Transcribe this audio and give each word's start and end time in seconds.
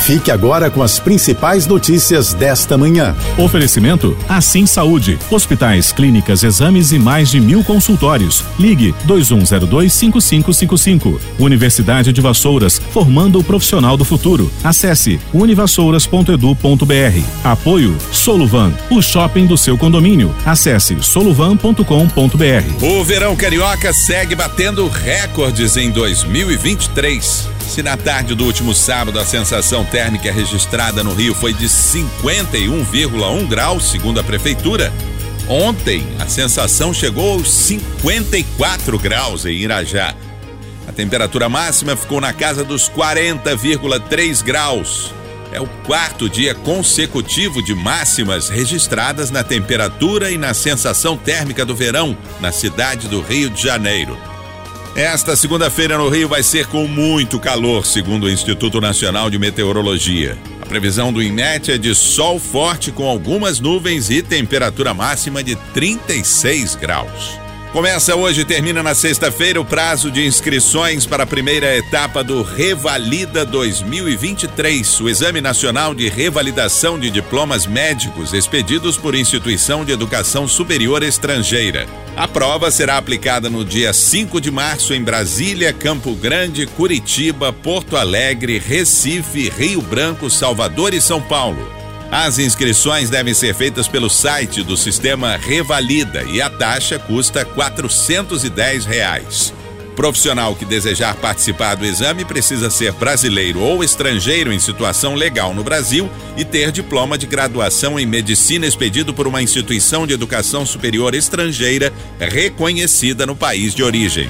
Fique 0.00 0.30
agora 0.30 0.70
com 0.70 0.82
as 0.82 0.98
principais 0.98 1.66
notícias 1.66 2.32
desta 2.32 2.78
manhã. 2.78 3.14
Oferecimento 3.38 4.16
Assim 4.28 4.66
Saúde. 4.66 5.16
Hospitais, 5.30 5.92
clínicas, 5.92 6.42
exames 6.42 6.90
e 6.92 6.98
mais 6.98 7.30
de 7.30 7.40
mil 7.40 7.62
consultórios. 7.62 8.44
Ligue 8.58 8.92
2102-5555. 9.06 11.20
Universidade 11.38 12.12
de 12.12 12.20
Vassouras, 12.20 12.82
formando 12.90 13.38
o 13.38 13.44
profissional 13.44 13.96
do 13.96 14.04
futuro. 14.04 14.50
Acesse 14.64 15.20
univassouras.edu.br. 15.32 17.22
Apoio 17.44 17.96
Soluvan, 18.10 18.72
o 18.90 19.00
shopping 19.02 19.46
do 19.46 19.56
seu 19.56 19.78
condomínio. 19.78 20.34
Acesse 20.44 21.00
soluvan.com.br. 21.02 21.84
O 22.82 23.04
verão 23.04 23.36
carioca 23.36 23.92
segue 23.92 24.34
batendo 24.34 24.88
recordes 24.88 25.76
em 25.76 25.90
2023. 25.90 27.49
Se 27.68 27.82
na 27.82 27.96
tarde 27.96 28.34
do 28.34 28.44
último 28.44 28.74
sábado 28.74 29.18
a 29.18 29.24
sensação 29.24 29.84
térmica 29.84 30.32
registrada 30.32 31.04
no 31.04 31.14
Rio 31.14 31.34
foi 31.34 31.54
de 31.54 31.66
51,1 31.66 33.48
graus, 33.48 33.90
segundo 33.90 34.18
a 34.18 34.24
prefeitura, 34.24 34.92
ontem 35.48 36.06
a 36.18 36.26
sensação 36.26 36.92
chegou 36.92 37.34
aos 37.34 37.50
54 37.50 38.98
graus 38.98 39.46
em 39.46 39.52
Irajá. 39.52 40.14
A 40.88 40.92
temperatura 40.92 41.48
máxima 41.48 41.96
ficou 41.96 42.20
na 42.20 42.32
casa 42.32 42.64
dos 42.64 42.88
40,3 42.90 44.42
graus. 44.42 45.14
É 45.52 45.60
o 45.60 45.66
quarto 45.84 46.28
dia 46.28 46.54
consecutivo 46.54 47.62
de 47.62 47.74
máximas 47.74 48.48
registradas 48.48 49.30
na 49.30 49.42
temperatura 49.42 50.30
e 50.30 50.38
na 50.38 50.54
sensação 50.54 51.16
térmica 51.16 51.64
do 51.64 51.74
verão 51.74 52.16
na 52.40 52.52
cidade 52.52 53.08
do 53.08 53.20
Rio 53.20 53.50
de 53.50 53.62
Janeiro. 53.62 54.16
Esta 54.94 55.36
segunda-feira 55.36 55.96
no 55.96 56.08
Rio 56.08 56.28
vai 56.28 56.42
ser 56.42 56.66
com 56.66 56.86
muito 56.88 57.38
calor, 57.38 57.86
segundo 57.86 58.24
o 58.24 58.30
Instituto 58.30 58.80
Nacional 58.80 59.30
de 59.30 59.38
Meteorologia. 59.38 60.36
A 60.60 60.66
previsão 60.66 61.12
do 61.12 61.22
INMET 61.22 61.70
é 61.70 61.78
de 61.78 61.94
sol 61.94 62.40
forte 62.40 62.90
com 62.90 63.08
algumas 63.08 63.60
nuvens 63.60 64.10
e 64.10 64.20
temperatura 64.20 64.92
máxima 64.92 65.44
de 65.44 65.54
36 65.72 66.74
graus. 66.74 67.38
Começa 67.72 68.16
hoje 68.16 68.40
e 68.40 68.44
termina 68.44 68.82
na 68.82 68.96
sexta-feira 68.96 69.60
o 69.60 69.64
prazo 69.64 70.10
de 70.10 70.26
inscrições 70.26 71.06
para 71.06 71.22
a 71.22 71.26
primeira 71.26 71.76
etapa 71.76 72.24
do 72.24 72.42
Revalida 72.42 73.44
2023, 73.44 75.00
o 75.00 75.08
Exame 75.08 75.40
Nacional 75.40 75.94
de 75.94 76.08
Revalidação 76.08 76.98
de 76.98 77.08
Diplomas 77.10 77.68
Médicos 77.68 78.34
expedidos 78.34 78.96
por 78.96 79.14
instituição 79.14 79.84
de 79.84 79.92
educação 79.92 80.48
superior 80.48 81.04
estrangeira. 81.04 81.86
A 82.16 82.26
prova 82.26 82.72
será 82.72 82.96
aplicada 82.96 83.48
no 83.48 83.64
dia 83.64 83.92
5 83.92 84.40
de 84.40 84.50
março 84.50 84.92
em 84.92 85.04
Brasília, 85.04 85.72
Campo 85.72 86.12
Grande, 86.16 86.66
Curitiba, 86.66 87.52
Porto 87.52 87.96
Alegre, 87.96 88.58
Recife, 88.58 89.48
Rio 89.48 89.80
Branco, 89.80 90.28
Salvador 90.28 90.92
e 90.92 91.00
São 91.00 91.22
Paulo. 91.22 91.79
As 92.10 92.40
inscrições 92.40 93.08
devem 93.08 93.32
ser 93.32 93.54
feitas 93.54 93.86
pelo 93.86 94.10
site 94.10 94.64
do 94.64 94.76
sistema 94.76 95.36
Revalida 95.36 96.24
e 96.24 96.42
a 96.42 96.50
taxa 96.50 96.98
custa 96.98 97.44
410 97.44 98.84
reais. 98.84 99.54
Profissional 99.94 100.56
que 100.56 100.64
desejar 100.64 101.14
participar 101.16 101.76
do 101.76 101.84
exame 101.84 102.24
precisa 102.24 102.68
ser 102.68 102.92
brasileiro 102.92 103.60
ou 103.60 103.84
estrangeiro 103.84 104.52
em 104.52 104.58
situação 104.58 105.14
legal 105.14 105.54
no 105.54 105.62
Brasil 105.62 106.10
e 106.36 106.44
ter 106.44 106.72
diploma 106.72 107.16
de 107.16 107.26
graduação 107.26 107.98
em 107.98 108.06
medicina 108.06 108.66
expedido 108.66 109.14
por 109.14 109.28
uma 109.28 109.42
instituição 109.42 110.04
de 110.04 110.12
educação 110.12 110.66
superior 110.66 111.14
estrangeira 111.14 111.92
reconhecida 112.18 113.24
no 113.24 113.36
país 113.36 113.72
de 113.72 113.84
origem. 113.84 114.28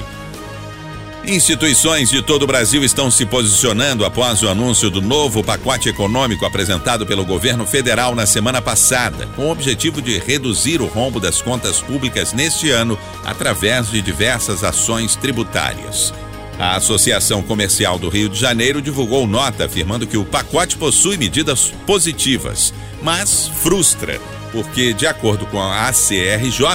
Instituições 1.25 2.09
de 2.09 2.23
todo 2.23 2.43
o 2.43 2.47
Brasil 2.47 2.83
estão 2.83 3.11
se 3.11 3.27
posicionando 3.27 4.03
após 4.03 4.41
o 4.41 4.49
anúncio 4.49 4.89
do 4.89 5.01
novo 5.01 5.43
pacote 5.43 5.87
econômico 5.87 6.45
apresentado 6.45 7.05
pelo 7.05 7.23
governo 7.23 7.65
federal 7.67 8.15
na 8.15 8.25
semana 8.25 8.59
passada, 8.59 9.27
com 9.35 9.45
o 9.45 9.51
objetivo 9.51 10.01
de 10.01 10.17
reduzir 10.17 10.81
o 10.81 10.87
rombo 10.87 11.19
das 11.19 11.39
contas 11.39 11.79
públicas 11.79 12.33
neste 12.33 12.71
ano 12.71 12.97
através 13.23 13.91
de 13.91 14.01
diversas 14.01 14.63
ações 14.63 15.15
tributárias. 15.15 16.11
A 16.57 16.75
Associação 16.75 17.43
Comercial 17.43 17.99
do 17.99 18.09
Rio 18.09 18.27
de 18.27 18.39
Janeiro 18.39 18.81
divulgou 18.81 19.27
nota 19.27 19.65
afirmando 19.65 20.07
que 20.07 20.17
o 20.17 20.25
pacote 20.25 20.75
possui 20.75 21.17
medidas 21.17 21.71
positivas, 21.85 22.73
mas 23.01 23.47
frustra, 23.61 24.19
porque, 24.51 24.91
de 24.91 25.05
acordo 25.05 25.45
com 25.45 25.61
a 25.61 25.87
ACRJ, 25.87 26.65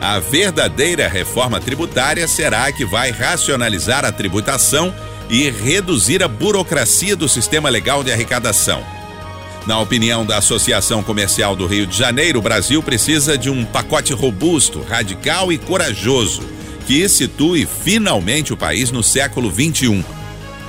a 0.00 0.18
verdadeira 0.18 1.06
reforma 1.06 1.60
tributária 1.60 2.26
será 2.26 2.64
a 2.64 2.72
que 2.72 2.86
vai 2.86 3.10
racionalizar 3.10 4.04
a 4.04 4.10
tributação 4.10 4.94
e 5.28 5.50
reduzir 5.50 6.22
a 6.22 6.28
burocracia 6.28 7.14
do 7.14 7.28
sistema 7.28 7.68
legal 7.68 8.02
de 8.02 8.10
arrecadação. 8.10 8.82
Na 9.66 9.78
opinião 9.78 10.24
da 10.24 10.38
Associação 10.38 11.02
Comercial 11.02 11.54
do 11.54 11.66
Rio 11.66 11.86
de 11.86 11.96
Janeiro, 11.96 12.38
o 12.38 12.42
Brasil 12.42 12.82
precisa 12.82 13.36
de 13.36 13.50
um 13.50 13.64
pacote 13.64 14.14
robusto, 14.14 14.80
radical 14.82 15.52
e 15.52 15.58
corajoso, 15.58 16.42
que 16.86 17.06
situe 17.08 17.66
finalmente 17.66 18.54
o 18.54 18.56
país 18.56 18.90
no 18.90 19.02
século 19.02 19.50
21 19.50 20.02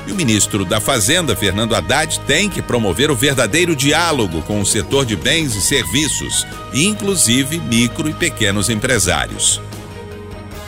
e 0.08 0.12
o 0.12 0.16
ministro 0.16 0.66
da 0.66 0.80
Fazenda, 0.80 1.36
Fernando 1.36 1.76
Haddad, 1.76 2.20
tem 2.22 2.50
que 2.50 2.62
promover 2.62 3.12
o 3.12 3.16
verdadeiro 3.16 3.76
diálogo 3.76 4.42
com 4.42 4.60
o 4.60 4.66
setor 4.66 5.06
de 5.06 5.16
bens 5.16 5.56
e 5.56 5.62
serviços, 5.62 6.46
inclusive 6.74 7.60
micro 7.60 8.10
e 8.10 8.14
pequenos 8.14 8.70
empresários. 8.70 9.62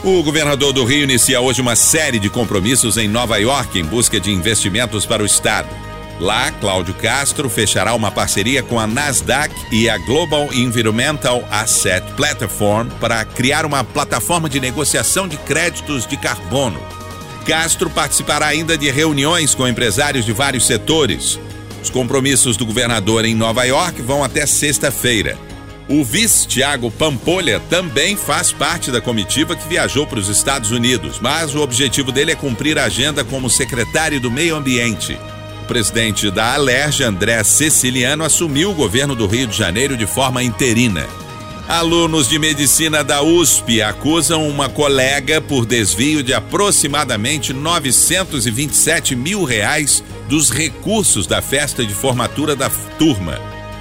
O 0.04 0.22
governador 0.22 0.74
do 0.74 0.84
Rio 0.84 1.04
inicia 1.04 1.40
hoje 1.40 1.62
uma 1.62 1.76
série 1.76 2.20
de 2.20 2.30
compromissos 2.30 2.98
em 2.98 3.08
Nova 3.08 3.38
York 3.38 3.80
em 3.80 3.86
busca 3.86 4.20
de 4.20 4.32
investimentos 4.32 5.06
para 5.06 5.24
o 5.24 5.26
estado. 5.26 5.70
Lá, 6.20 6.52
Cláudio 6.52 6.94
Castro 6.94 7.50
fechará 7.50 7.94
uma 7.96 8.12
parceria 8.12 8.62
com 8.62 8.80
a 8.80 8.86
Nasdaq 8.86 9.54
e 9.72 9.90
a 9.90 9.98
Global 9.98 10.54
Environmental 10.54 11.44
Asset 11.50 12.06
Platform 12.14 12.90
para 13.00 13.26
criar 13.26 13.66
uma 13.66 13.84
plataforma 13.84 14.48
de 14.48 14.60
negociação 14.60 15.28
de 15.28 15.38
créditos 15.38 16.06
de 16.06 16.18
carbono 16.18 16.80
Castro 17.44 17.90
participará 17.90 18.48
ainda 18.48 18.78
de 18.78 18.90
reuniões 18.90 19.54
com 19.54 19.68
empresários 19.68 20.26
de 20.26 20.32
vários 20.32 20.66
setores. 20.66 21.40
Os 21.82 21.90
compromissos 21.90 22.56
do 22.56 22.66
governador 22.66 23.26
em 23.26 23.36
Nova 23.36 23.66
York 23.66 24.02
vão 24.02 24.24
até 24.24 24.46
sexta-feira. 24.46 25.38
O 25.90 26.04
vice 26.04 26.48
Tiago 26.48 26.90
Pampolha 26.90 27.60
também 27.70 28.16
faz 28.16 28.54
parte 28.54 28.90
da 28.90 29.02
comitiva 29.02 29.56
que 29.56 29.68
viajou 29.68 30.08
para 30.08 30.20
os 30.20 30.30
Estados 30.30 30.72
Unidos, 30.72 31.20
mas 31.22 31.54
o 31.54 31.62
objetivo 31.62 32.12
dele 32.12 32.32
é 32.32 32.36
cumprir 32.36 32.80
a 32.80 32.86
agenda 32.86 33.24
como 33.24 33.50
secretário 33.50 34.20
do 34.20 34.32
Meio 34.32 34.56
Ambiente. 34.56 35.20
O 35.64 35.66
presidente 35.66 36.32
da 36.32 36.54
Alerj, 36.54 37.04
André 37.04 37.44
Ceciliano, 37.44 38.24
assumiu 38.24 38.72
o 38.72 38.76
governo 38.76 39.14
do 39.14 39.28
Rio 39.28 39.48
de 39.48 39.58
Janeiro 39.58 39.98
de 39.98 40.06
forma 40.06 40.42
interina. 40.42 41.06
Alunos 41.68 42.28
de 42.28 42.38
medicina 42.38 43.06
da 43.06 43.22
USP 43.22 43.82
acusam 43.82 44.48
uma 44.50 44.68
colega 44.68 45.40
por 45.40 45.66
desvio 45.66 46.22
de 46.22 46.34
aproximadamente 46.34 47.54
927 47.54 49.16
mil 49.16 49.46
reais 49.46 50.04
dos 50.28 50.50
recursos 50.50 51.26
da 51.26 51.42
festa 51.42 51.86
de 51.86 51.94
formatura 51.94 52.54
da 52.54 52.70
turma. 53.00 53.40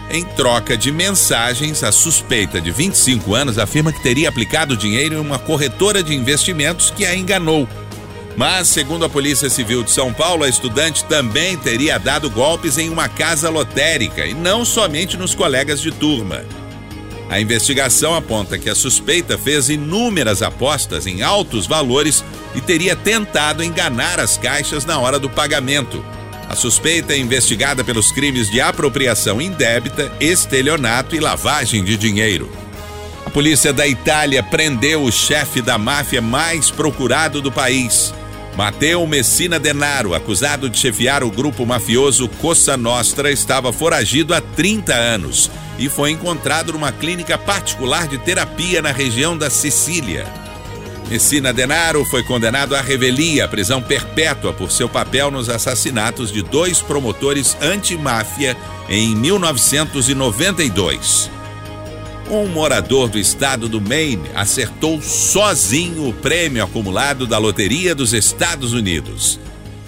Em 0.08 0.24
troca 0.24 0.76
de 0.76 0.92
mensagens, 0.92 1.82
a 1.82 1.90
suspeita 1.90 2.60
de 2.60 2.70
25 2.70 3.34
anos 3.34 3.58
afirma 3.58 3.92
que 3.92 4.02
teria 4.02 4.28
aplicado 4.28 4.76
dinheiro 4.76 5.16
em 5.16 5.18
uma 5.18 5.38
corretora 5.38 6.04
de 6.04 6.14
investimentos 6.14 6.90
que 6.90 7.04
a 7.04 7.16
enganou. 7.16 7.68
Mas, 8.36 8.68
segundo 8.68 9.04
a 9.04 9.08
Polícia 9.08 9.50
Civil 9.50 9.82
de 9.82 9.90
São 9.90 10.12
Paulo, 10.12 10.44
a 10.44 10.48
estudante 10.48 11.04
também 11.04 11.56
teria 11.56 11.98
dado 11.98 12.30
golpes 12.30 12.78
em 12.78 12.88
uma 12.88 13.08
casa 13.08 13.50
lotérica 13.50 14.24
e 14.24 14.34
não 14.34 14.64
somente 14.64 15.16
nos 15.16 15.34
colegas 15.34 15.80
de 15.80 15.90
turma. 15.90 16.44
A 17.32 17.40
investigação 17.40 18.14
aponta 18.14 18.58
que 18.58 18.68
a 18.68 18.74
suspeita 18.74 19.38
fez 19.38 19.70
inúmeras 19.70 20.42
apostas 20.42 21.06
em 21.06 21.22
altos 21.22 21.66
valores 21.66 22.22
e 22.54 22.60
teria 22.60 22.94
tentado 22.94 23.64
enganar 23.64 24.20
as 24.20 24.36
caixas 24.36 24.84
na 24.84 24.98
hora 24.98 25.18
do 25.18 25.30
pagamento. 25.30 26.04
A 26.46 26.54
suspeita 26.54 27.14
é 27.14 27.16
investigada 27.16 27.82
pelos 27.82 28.12
crimes 28.12 28.50
de 28.50 28.60
apropriação 28.60 29.40
indébita, 29.40 30.12
estelionato 30.20 31.16
e 31.16 31.20
lavagem 31.20 31.82
de 31.82 31.96
dinheiro. 31.96 32.52
A 33.24 33.30
polícia 33.30 33.72
da 33.72 33.88
Itália 33.88 34.42
prendeu 34.42 35.02
o 35.02 35.10
chefe 35.10 35.62
da 35.62 35.78
máfia 35.78 36.20
mais 36.20 36.70
procurado 36.70 37.40
do 37.40 37.50
país. 37.50 38.12
Matteo 38.58 39.06
Messina 39.06 39.58
Denaro, 39.58 40.14
acusado 40.14 40.68
de 40.68 40.76
chefiar 40.76 41.24
o 41.24 41.30
grupo 41.30 41.64
mafioso 41.64 42.28
Cosa 42.28 42.76
Nostra, 42.76 43.32
estava 43.32 43.72
foragido 43.72 44.34
há 44.34 44.40
30 44.42 44.92
anos 44.92 45.50
e 45.78 45.88
foi 45.88 46.10
encontrado 46.10 46.72
numa 46.72 46.92
clínica 46.92 47.38
particular 47.38 48.06
de 48.06 48.18
terapia 48.18 48.82
na 48.82 48.92
região 48.92 49.36
da 49.36 49.50
Sicília. 49.50 50.26
Messina 51.08 51.52
Denaro 51.52 52.04
foi 52.06 52.22
condenado 52.22 52.74
à 52.74 52.80
revelia, 52.80 53.46
prisão 53.46 53.82
perpétua, 53.82 54.50
por 54.52 54.72
seu 54.72 54.88
papel 54.88 55.30
nos 55.30 55.50
assassinatos 55.50 56.32
de 56.32 56.42
dois 56.42 56.80
promotores 56.80 57.54
anti-máfia 57.60 58.56
em 58.88 59.14
1992. 59.14 61.30
Um 62.30 62.46
morador 62.46 63.10
do 63.10 63.18
estado 63.18 63.68
do 63.68 63.78
Maine 63.78 64.30
acertou 64.34 65.02
sozinho 65.02 66.08
o 66.08 66.14
prêmio 66.14 66.64
acumulado 66.64 67.26
da 67.26 67.36
Loteria 67.36 67.94
dos 67.94 68.14
Estados 68.14 68.72
Unidos. 68.72 69.38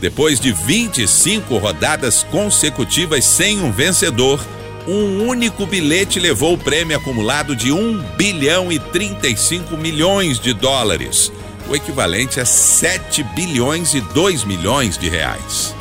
Depois 0.02 0.38
de 0.38 0.52
25 0.52 1.56
rodadas 1.56 2.22
consecutivas 2.24 3.24
sem 3.24 3.62
um 3.62 3.72
vencedor, 3.72 4.38
um 4.86 5.26
único 5.26 5.64
bilhete 5.66 6.20
levou 6.20 6.54
o 6.54 6.58
prêmio 6.58 6.96
acumulado 6.96 7.56
de 7.56 7.72
1 7.72 8.02
bilhão 8.16 8.70
e 8.70 8.78
35 8.78 9.76
milhões 9.76 10.38
de 10.38 10.52
dólares, 10.52 11.32
o 11.68 11.74
equivalente 11.74 12.38
a 12.38 12.44
7 12.44 13.22
bilhões 13.34 13.94
e 13.94 14.00
2 14.00 14.44
milhões 14.44 14.98
de 14.98 15.08
reais. 15.08 15.74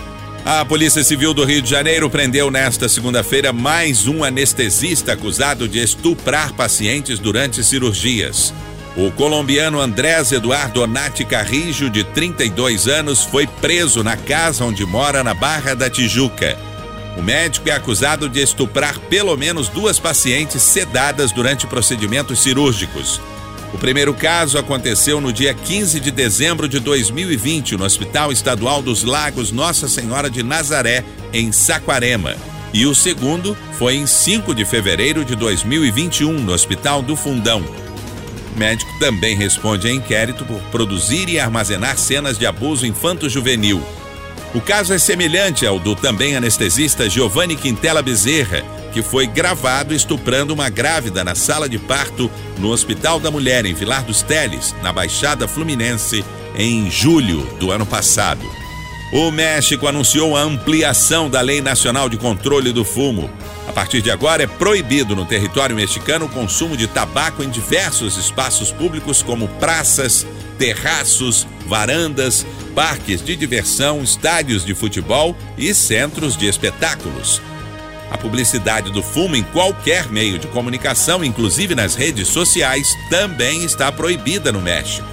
A 0.45 0.63
Polícia 0.65 1.03
Civil 1.03 1.33
do 1.33 1.45
Rio 1.45 1.61
de 1.61 1.69
Janeiro 1.69 2.09
prendeu 2.09 2.51
nesta 2.51 2.89
segunda-feira 2.89 3.53
mais 3.53 4.07
um 4.07 4.23
anestesista 4.23 5.13
acusado 5.13 5.67
de 5.67 5.79
estuprar 5.79 6.53
pacientes 6.53 7.17
durante 7.17 7.63
cirurgias. 7.63 8.53
O 8.95 9.09
colombiano 9.11 9.79
Andrés 9.79 10.31
Eduardo 10.31 10.85
Nati 10.85 11.25
Carrijo, 11.25 11.89
de 11.89 12.03
32 12.03 12.87
anos, 12.87 13.23
foi 13.23 13.47
preso 13.47 14.03
na 14.03 14.15
casa 14.15 14.65
onde 14.65 14.85
mora 14.85 15.23
na 15.23 15.33
Barra 15.33 15.73
da 15.73 15.89
Tijuca. 15.89 16.72
O 17.17 17.21
médico 17.21 17.69
é 17.69 17.73
acusado 17.73 18.27
de 18.27 18.41
estuprar 18.41 18.97
pelo 18.99 19.37
menos 19.37 19.69
duas 19.69 19.99
pacientes 19.99 20.61
sedadas 20.61 21.31
durante 21.31 21.67
procedimentos 21.67 22.39
cirúrgicos. 22.39 23.21
O 23.73 23.77
primeiro 23.77 24.13
caso 24.13 24.57
aconteceu 24.57 25.19
no 25.19 25.33
dia 25.33 25.53
15 25.53 25.99
de 25.99 26.11
dezembro 26.11 26.67
de 26.67 26.79
2020 26.79 27.75
no 27.75 27.85
Hospital 27.85 28.31
Estadual 28.31 28.81
dos 28.81 29.03
Lagos 29.03 29.51
Nossa 29.51 29.87
Senhora 29.87 30.29
de 30.29 30.43
Nazaré, 30.43 31.03
em 31.31 31.51
Saquarema. 31.51 32.35
E 32.71 32.85
o 32.85 32.95
segundo 32.95 33.57
foi 33.77 33.95
em 33.95 34.07
5 34.07 34.53
de 34.53 34.65
fevereiro 34.65 35.23
de 35.23 35.35
2021 35.35 36.33
no 36.33 36.53
Hospital 36.53 37.01
do 37.01 37.15
Fundão. 37.15 37.63
O 38.55 38.59
médico 38.59 38.91
também 38.99 39.35
responde 39.35 39.87
a 39.87 39.91
inquérito 39.91 40.45
por 40.45 40.59
produzir 40.71 41.27
e 41.27 41.39
armazenar 41.39 41.97
cenas 41.97 42.37
de 42.37 42.45
abuso 42.45 42.85
infanto-juvenil. 42.85 43.81
O 44.53 44.61
caso 44.61 44.93
é 44.93 44.99
semelhante 44.99 45.65
ao 45.65 45.79
do 45.79 45.95
também 45.95 46.35
anestesista 46.35 47.09
Giovanni 47.09 47.55
Quintela 47.55 48.03
Bezerra, 48.03 48.63
que 48.93 49.01
foi 49.01 49.25
gravado 49.25 49.95
estuprando 49.95 50.53
uma 50.53 50.69
grávida 50.69 51.23
na 51.23 51.33
sala 51.33 51.67
de 51.67 51.79
parto 51.79 52.29
no 52.59 52.69
Hospital 52.69 53.19
da 53.19 53.31
Mulher, 53.31 53.65
em 53.65 53.73
Vilar 53.73 54.03
dos 54.03 54.21
Teles, 54.21 54.75
na 54.83 54.93
Baixada 54.93 55.47
Fluminense, 55.47 56.23
em 56.55 56.91
julho 56.91 57.41
do 57.59 57.71
ano 57.71 57.85
passado. 57.85 58.45
O 59.11 59.31
México 59.31 59.87
anunciou 59.87 60.37
a 60.37 60.41
ampliação 60.41 61.31
da 61.31 61.41
Lei 61.41 61.59
Nacional 61.59 62.07
de 62.07 62.17
Controle 62.17 62.71
do 62.71 62.85
Fumo. 62.85 63.31
A 63.67 63.71
partir 63.71 64.03
de 64.03 64.11
agora 64.11 64.43
é 64.43 64.47
proibido 64.47 65.15
no 65.15 65.25
território 65.25 65.75
mexicano 65.75 66.25
o 66.25 66.29
consumo 66.29 66.77
de 66.77 66.85
tabaco 66.85 67.43
em 67.43 67.49
diversos 67.49 68.17
espaços 68.17 68.71
públicos, 68.71 69.23
como 69.23 69.47
praças, 69.47 70.27
terraços, 70.59 71.47
varandas, 71.65 72.45
parques 72.75 73.23
de 73.23 73.35
diversão, 73.35 74.03
estádios 74.03 74.65
de 74.65 74.73
futebol 74.73 75.35
e 75.57 75.73
centros 75.73 76.35
de 76.35 76.47
espetáculos. 76.47 77.41
A 78.11 78.17
publicidade 78.17 78.91
do 78.91 79.01
fumo 79.01 79.35
em 79.35 79.43
qualquer 79.43 80.07
meio 80.11 80.37
de 80.37 80.47
comunicação, 80.47 81.23
inclusive 81.23 81.73
nas 81.73 81.95
redes 81.95 82.27
sociais, 82.27 82.87
também 83.09 83.63
está 83.63 83.91
proibida 83.91 84.51
no 84.51 84.61
México. 84.61 85.07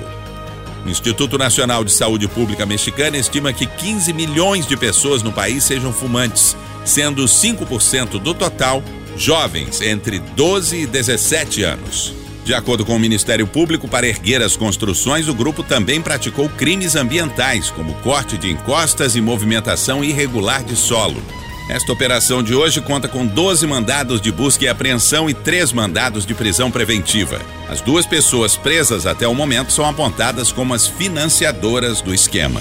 O 0.84 0.88
Instituto 0.88 1.38
Nacional 1.38 1.84
de 1.84 1.92
Saúde 1.92 2.26
Pública 2.28 2.66
Mexicana 2.66 3.16
estima 3.16 3.52
que 3.52 3.66
15 3.66 4.12
milhões 4.12 4.66
de 4.66 4.76
pessoas 4.76 5.22
no 5.22 5.32
país 5.32 5.64
sejam 5.64 5.92
fumantes, 5.92 6.56
sendo 6.84 7.24
5% 7.24 8.18
do 8.18 8.34
total 8.34 8.82
jovens 9.16 9.80
entre 9.80 10.18
12 10.18 10.82
e 10.82 10.86
17 10.86 11.62
anos. 11.62 12.14
De 12.50 12.54
acordo 12.54 12.84
com 12.84 12.96
o 12.96 12.98
Ministério 12.98 13.46
Público, 13.46 13.86
para 13.86 14.08
erguer 14.08 14.42
as 14.42 14.56
construções, 14.56 15.28
o 15.28 15.34
grupo 15.34 15.62
também 15.62 16.02
praticou 16.02 16.48
crimes 16.48 16.96
ambientais, 16.96 17.70
como 17.70 17.94
corte 18.02 18.36
de 18.36 18.50
encostas 18.50 19.14
e 19.14 19.20
movimentação 19.20 20.02
irregular 20.02 20.64
de 20.64 20.74
solo. 20.74 21.22
Esta 21.68 21.92
operação 21.92 22.42
de 22.42 22.52
hoje 22.52 22.80
conta 22.80 23.06
com 23.06 23.24
12 23.24 23.64
mandados 23.68 24.20
de 24.20 24.32
busca 24.32 24.64
e 24.64 24.68
apreensão 24.68 25.30
e 25.30 25.32
três 25.32 25.72
mandados 25.72 26.26
de 26.26 26.34
prisão 26.34 26.72
preventiva. 26.72 27.40
As 27.68 27.80
duas 27.80 28.04
pessoas 28.04 28.56
presas 28.56 29.06
até 29.06 29.28
o 29.28 29.34
momento 29.34 29.70
são 29.70 29.88
apontadas 29.88 30.50
como 30.50 30.74
as 30.74 30.88
financiadoras 30.88 32.00
do 32.00 32.12
esquema. 32.12 32.60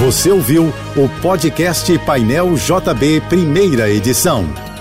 Você 0.00 0.32
ouviu 0.32 0.74
o 0.96 1.08
podcast 1.20 1.96
Painel 2.00 2.56
JB, 2.56 3.22
primeira 3.28 3.88
edição. 3.88 4.71